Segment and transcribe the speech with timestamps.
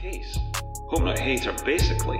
[0.00, 0.38] case.
[0.88, 2.18] Hope Not Hate are basically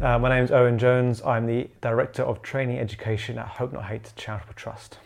[0.00, 1.22] Uh, my name is Owen Jones.
[1.22, 4.98] I'm the Director of Training Education at Hope Not Hate Charitable Trust.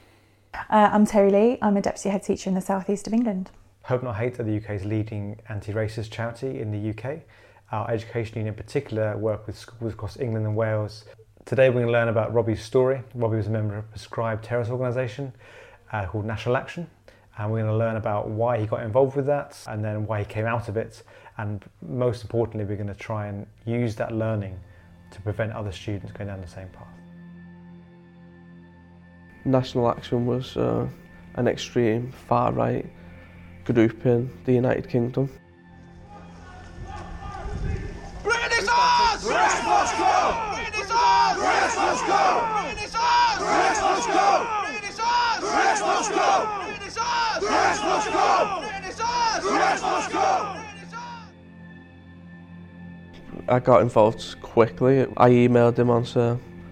[0.55, 1.59] Uh, I'm Terry Lee.
[1.63, 3.51] I'm a deputy head teacher in the southeast of England.
[3.83, 7.21] Hope Not Hate are the UK's leading anti-racist charity in the UK.
[7.71, 11.05] Our education unit in particular work with schools across England and Wales.
[11.49, 13.01] Today we're going to learn about Robbie's story.
[13.15, 15.33] Robbie was a member of a prescribed terrorist organisation
[15.91, 16.87] uh, called National Action
[17.39, 20.19] and we're going to learn about why he got involved with that and then why
[20.19, 21.03] he came out of it
[21.39, 24.61] and most importantly we're going to try and use that learning
[25.11, 26.87] to prevent other students going down the same path.
[29.47, 30.87] National Action was uh,
[31.37, 32.85] an extreme far right
[33.65, 35.31] group in the United Kingdom.
[53.51, 55.07] I got involved quickly.
[55.17, 56.05] I emailed him on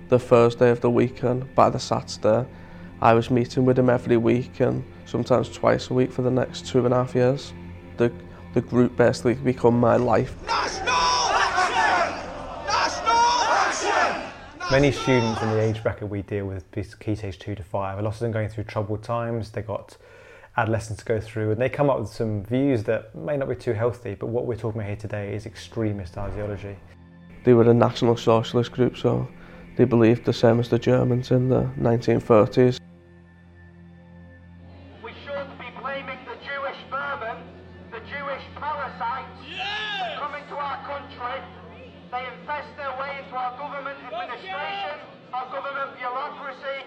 [0.08, 1.54] the Thursday of the weekend.
[1.54, 2.46] By the Saturday,
[3.00, 6.66] I was meeting with him every week and sometimes twice a week for the next
[6.66, 7.54] two and a half years.
[7.96, 8.12] The,
[8.52, 10.34] the group basically become my life.
[14.70, 16.64] Many students in the age bracket we deal with,
[17.00, 19.50] key stage two to five, a lot of them going through troubled times.
[19.50, 19.96] They got
[20.56, 23.54] adolescents to go through, and they come up with some views that may not be
[23.54, 24.14] too healthy.
[24.14, 26.76] But what we're talking about here today is extremist ideology.
[27.44, 29.28] They were a National Socialist group, so
[29.76, 32.80] they believed the same as the Germans in the 1930s.
[35.04, 37.36] We should be blaming the Jewish vermin,
[37.90, 39.38] the Jewish parasites
[40.00, 41.42] that come into our country.
[42.10, 44.98] They infest their way into our government administration,
[45.34, 46.86] our government bureaucracy.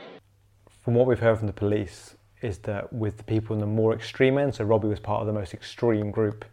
[0.82, 3.94] From what we've heard from the police, is that with the people in the more
[3.94, 6.46] extreme end, so Robbie was part of the most extreme group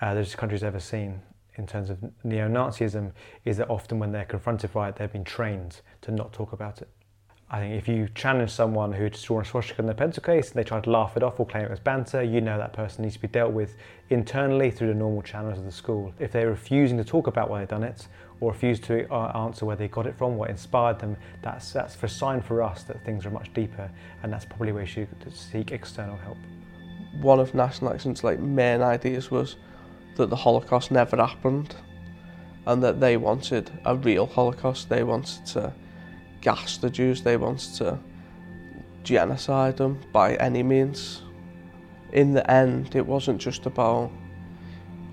[0.00, 1.20] uh, this country's ever seen
[1.56, 3.12] in terms of neo-Nazism,
[3.44, 6.80] is that often when they're confronted by it, they've been trained to not talk about
[6.80, 6.88] it.
[7.52, 10.54] I think if you challenge someone who'd drawn a swastika in their pencil case and
[10.54, 13.02] they try to laugh it off or claim it was banter, you know that person
[13.02, 13.76] needs to be dealt with
[14.08, 16.14] internally through the normal channels of the school.
[16.20, 18.06] If they're refusing to talk about why they've done it
[18.40, 21.94] or refuse to uh, answer where they got it from, what inspired them, that's, that's
[21.94, 23.90] for a sign for us that things are much deeper
[24.22, 26.38] and that's probably where you should seek external help.
[27.20, 29.56] One of National Action's like main ideas was
[30.16, 31.74] that the Holocaust never happened
[32.66, 34.88] and that they wanted a real Holocaust.
[34.88, 35.72] They wanted to
[36.40, 37.98] gas the Jews, they wanted to
[39.02, 41.22] genocide them by any means.
[42.12, 44.10] In the end, it wasn't just about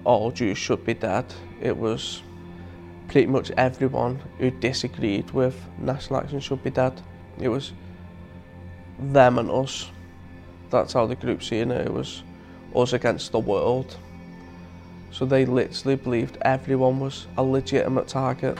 [0.03, 1.25] all Jews should be dead,
[1.61, 2.21] it was
[3.07, 6.99] pretty much everyone who disagreed with National Action should be dead.
[7.39, 7.73] It was
[8.99, 9.89] them and us.
[10.69, 11.87] That's how the group seen it.
[11.87, 12.23] It was
[12.75, 13.97] us against the world.
[15.11, 18.57] So they literally believed everyone was a legitimate target.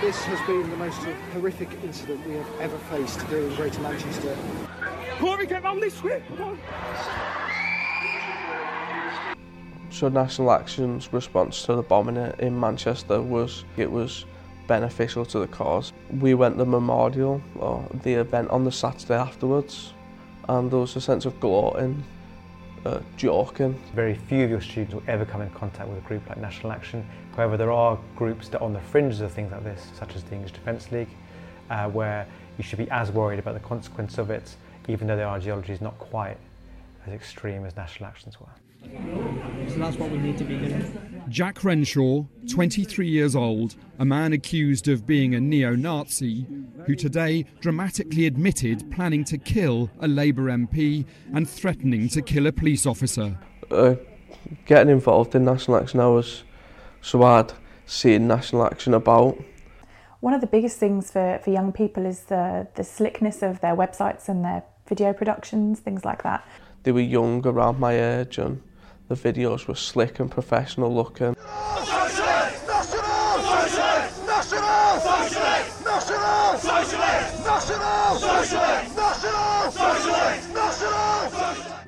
[0.00, 0.98] This has been the most
[1.32, 4.36] horrific incident we have ever faced here in Greater Manchester.
[5.18, 6.22] Corey, get round this way.
[9.94, 14.24] So National Action's response to the bombing in Manchester was it was
[14.66, 15.92] beneficial to the cause.
[16.18, 19.92] We went to the memorial or the event on the Saturday afterwards
[20.48, 22.02] and there was a sense of gloating,
[22.84, 23.80] uh, joking.
[23.94, 26.72] Very few of your students will ever come in contact with a group like National
[26.72, 27.06] Action.
[27.36, 30.24] However, there are groups that are on the fringes of things like this, such as
[30.24, 31.14] the English Defence League,
[31.70, 32.26] uh, where
[32.58, 34.56] you should be as worried about the consequence of it,
[34.88, 36.36] even though their ideology is not quite
[37.06, 38.48] as extreme as National Action's were.
[39.68, 41.14] So that's what we need to be doing.
[41.28, 46.46] Jack Renshaw, 23 years old, a man accused of being a neo Nazi,
[46.86, 52.52] who today dramatically admitted planning to kill a Labour MP and threatening to kill a
[52.52, 53.38] police officer.
[53.70, 53.94] Uh,
[54.66, 56.44] getting involved in National Action, I was
[57.00, 57.52] so hard
[57.86, 59.42] seeing National Action about.
[60.20, 63.74] One of the biggest things for, for young people is the, the slickness of their
[63.74, 66.46] websites and their video productions, things like that.
[66.82, 68.62] They were young around my age and
[69.08, 71.36] the videos were slick and professional looking.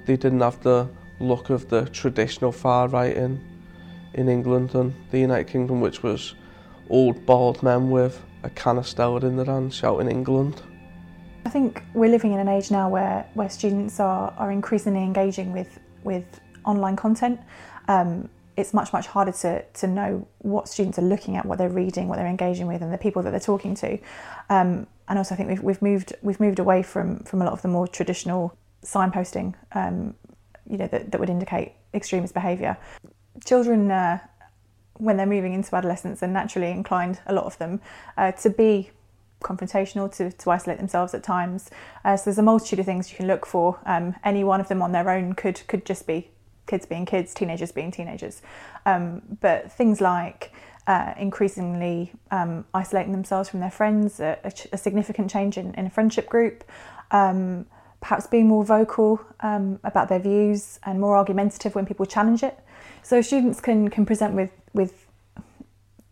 [0.05, 3.41] They didn't have the look of the traditional far right in,
[4.15, 6.35] in England and the United Kingdom, which was
[6.91, 10.63] old bald men with a canister in their hand shouting England.
[11.45, 15.53] I think we're living in an age now where, where students are, are increasingly engaging
[15.53, 17.41] with, with online content.
[17.89, 21.69] Um, it's much, much harder to, to know what students are looking at, what they're
[21.69, 23.99] reading, what they're engaging with, and the people that they're talking to.
[24.49, 27.53] Um, and also, I think we've, we've, moved, we've moved away from, from a lot
[27.53, 30.15] of the more traditional signposting um,
[30.69, 32.77] you know, that, that would indicate extremist behaviour.
[33.45, 34.19] Children, uh,
[34.95, 37.81] when they're moving into adolescence, are naturally inclined, a lot of them,
[38.17, 38.91] uh, to be
[39.43, 41.71] confrontational, to, to isolate themselves at times.
[42.05, 43.79] Uh, so there's a multitude of things you can look for.
[43.85, 46.31] Um, any one of them on their own could could just be
[46.67, 48.43] kids being kids, teenagers being teenagers.
[48.85, 50.53] Um, but things like
[50.87, 55.87] uh, increasingly um, isolating themselves from their friends, a, a, a significant change in, in,
[55.87, 56.65] a friendship group,
[57.11, 57.67] um,
[58.01, 62.59] perhaps being more vocal um, about their views and more argumentative when people challenge it.
[63.03, 65.07] So students can, can present with, with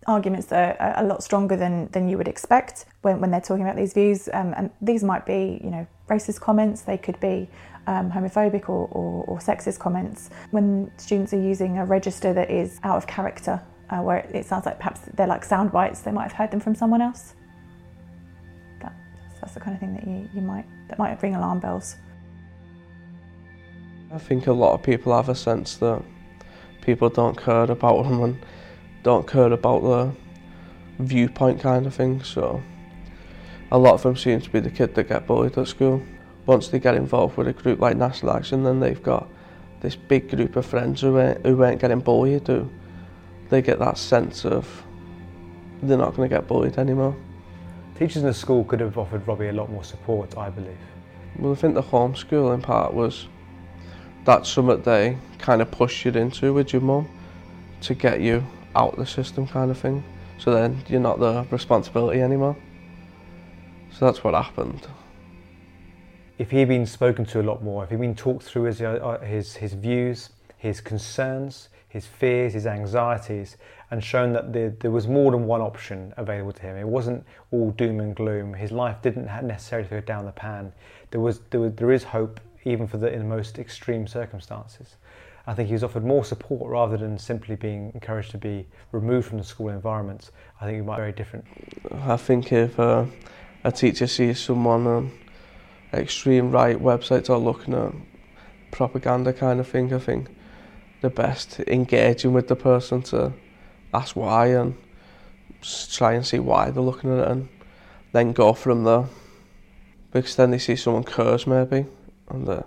[0.07, 3.65] arguments that are a lot stronger than, than you would expect when, when they're talking
[3.65, 4.29] about these views.
[4.33, 7.49] Um, and these might be, you know, racist comments, they could be
[7.87, 10.31] um, homophobic or, or, or, sexist comments.
[10.51, 13.61] When students are using a register that is out of character,
[13.91, 16.61] uh, where it sounds like perhaps they're like sound bites, they might have heard them
[16.61, 17.35] from someone else.
[18.81, 18.95] That,
[19.41, 21.97] that's the kind of thing that you, you might that might ring alarm bells.
[24.13, 26.03] I think a lot of people have a sense that
[26.81, 28.47] people don't care about them and
[29.03, 30.13] don't care about the
[30.99, 32.23] viewpoint kind of thing.
[32.23, 32.63] So
[33.75, 36.01] a lot of them seem to be the kid that get bullied at school.
[36.47, 39.29] Once they get involved with a group like National Action, then they've got
[39.81, 42.47] this big group of friends who ain't, who ain't getting bullied.
[42.47, 42.71] Who
[43.49, 44.85] they get that sense of
[45.83, 47.17] they're not going to get bullied anymore.
[47.99, 50.79] Teachers in the school could have offered Robbie a lot more support, I believe.
[51.37, 53.27] Well, I think the homeschooling part was
[54.25, 57.09] that's something they kind of push you into with your mum
[57.81, 60.05] to get you out the system kind of thing.
[60.39, 62.57] So then you're not the responsibility anymore.
[63.99, 64.89] So that's what happened.
[66.37, 69.21] If he'd been spoken to a lot more, if he'd been talked through his, uh,
[69.25, 73.57] his, his views, his concerns, his fears, his anxieties,
[73.93, 76.77] and shown that there, there was more than one option available to him.
[76.77, 78.53] It wasn't all doom and gloom.
[78.53, 80.73] His life didn't necessarily go down the pan.
[81.13, 84.97] There was, there was there is hope even for the in the most extreme circumstances.
[85.47, 89.29] I think he was offered more support rather than simply being encouraged to be removed
[89.29, 90.31] from the school environment.
[90.61, 91.45] I think it might be very different.
[91.93, 93.05] I think if uh,
[93.65, 95.13] a teacher sees someone on
[95.93, 97.93] extreme right websites or looking at
[98.71, 100.29] propaganda kind of thing, I think
[101.01, 103.33] the best engaging with the person to
[103.93, 104.75] ask why and
[105.93, 107.49] try and see why they're looking at it and
[108.13, 109.07] then go from there.
[110.13, 111.87] Because then they see someone curse maybe
[112.29, 112.63] and uh,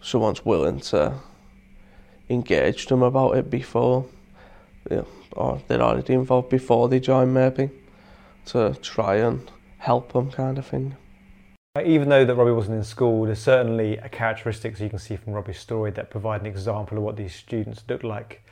[0.00, 1.14] someone's willing to
[2.28, 4.06] engage them about it before,
[4.90, 7.70] yeah, or they're already involved before they join maybe,
[8.46, 9.50] to try and
[9.80, 10.94] help them kind of thing.
[11.82, 15.32] Even though that Robbie wasn't in school, there's certainly a characteristics you can see from
[15.32, 18.42] Robbie's story that provide an example of what these students look like,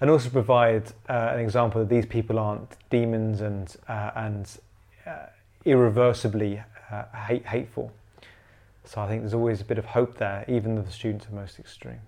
[0.00, 4.58] and also provide uh, an example that these people aren't demons and uh, and
[5.06, 5.26] uh,
[5.64, 7.92] irreversibly uh, hate, hateful.
[8.84, 11.34] So I think there's always a bit of hope there, even though the students are
[11.34, 12.00] most extreme.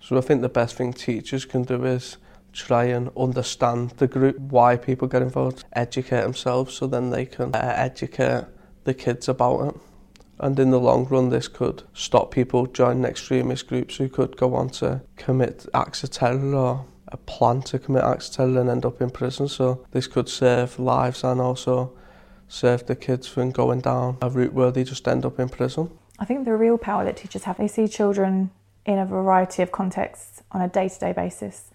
[0.00, 2.16] So I think the best thing teachers can do is
[2.52, 7.54] try and understand the group, why people get involved, educate themselves so then they can
[7.54, 8.44] uh, educate
[8.84, 9.80] the kids about it
[10.42, 14.54] And in the long run, this could stop people joining extremist groups who could go
[14.54, 18.70] on to commit acts of terror or a plan to commit acts of terror and
[18.70, 19.48] end up in prison.
[19.48, 21.92] So this could save lives and also
[22.48, 25.90] save the kids from going down a route where they just end up in prison.
[26.18, 28.50] I think the real power that teachers have, they see children
[28.86, 31.70] in a variety of contexts on a day to day basis.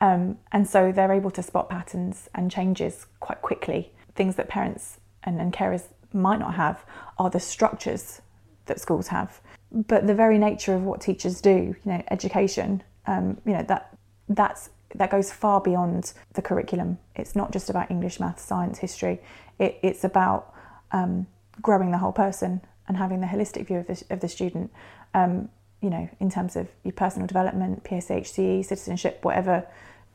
[0.00, 3.92] Um, and so they're able to spot patterns and changes quite quickly.
[4.14, 6.84] Things that parents and, and carers might not have
[7.18, 8.20] are the structures
[8.66, 9.40] that schools have.
[9.70, 13.96] But the very nature of what teachers do, you know, education, um, you know, that
[14.28, 16.98] that's that goes far beyond the curriculum.
[17.14, 19.20] It's not just about English, maths, science, history.
[19.58, 20.54] It, it's about
[20.92, 21.26] um,
[21.60, 24.70] growing the whole person and having the holistic view of the, of the student.
[25.12, 29.66] Um, you know, in terms of your personal development, PSHCE, citizenship, whatever,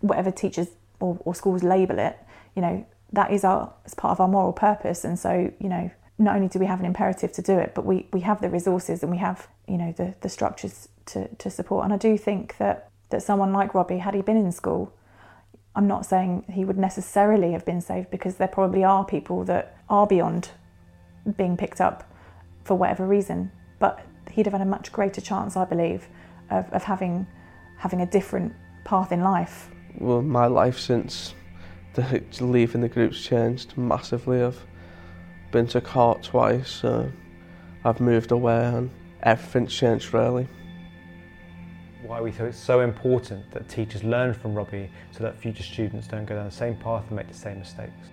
[0.02, 0.68] whatever teachers
[1.00, 2.18] or, or schools label it.
[2.56, 5.04] You know, that is our as part of our moral purpose.
[5.04, 7.86] And so, you know, not only do we have an imperative to do it, but
[7.86, 11.50] we, we have the resources and we have, you know, the, the structures to, to
[11.50, 11.86] support.
[11.86, 14.92] And I do think that that someone like Robbie, had he been in school,
[15.76, 19.78] I'm not saying he would necessarily have been saved because there probably are people that
[19.88, 20.50] are beyond
[21.38, 22.12] being picked up
[22.64, 24.04] for whatever reason, but
[24.34, 26.08] he'd have had a much greater chance, I believe,
[26.50, 27.28] of, of having
[27.78, 29.70] having a different path in life.
[29.98, 31.34] Well, my life since
[31.94, 34.42] the, leaving the group's changed massively.
[34.42, 34.62] I've
[35.52, 37.10] been to court twice, uh,
[37.84, 38.90] I've moved away, and
[39.22, 40.48] everything's changed really
[42.06, 46.08] why we feel it's so important that teachers learn from Robbie so that future students
[46.08, 48.10] don't go down the same path and make the same mistakes.